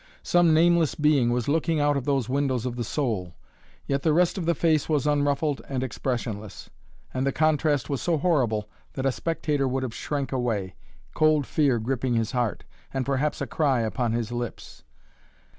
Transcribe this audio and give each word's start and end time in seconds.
Some 0.23 0.51
nameless 0.51 0.95
being 0.95 1.29
was 1.29 1.47
looking 1.47 1.79
out 1.79 1.95
of 1.95 2.05
those 2.05 2.27
windows 2.27 2.65
of 2.65 2.75
the 2.75 2.83
soul. 2.83 3.35
Yet 3.85 4.01
the 4.01 4.13
rest 4.13 4.35
of 4.35 4.47
the 4.47 4.55
face 4.55 4.89
was 4.89 5.05
unruffled 5.05 5.61
and 5.69 5.83
expressionless, 5.83 6.71
and 7.13 7.23
the 7.23 7.31
contrast 7.31 7.87
was 7.87 8.01
so 8.01 8.17
horrible 8.17 8.67
that 8.93 9.05
a 9.05 9.11
spectator 9.11 9.67
would 9.67 9.83
have 9.83 9.93
shrank 9.93 10.31
away, 10.31 10.73
cold 11.13 11.45
fear 11.45 11.77
gripping 11.77 12.15
his 12.15 12.31
heart, 12.31 12.63
and 12.91 13.05
perhaps 13.05 13.41
a 13.41 13.45
cry 13.45 13.81
upon 13.81 14.13
his 14.13 14.31
lips. 14.31 14.83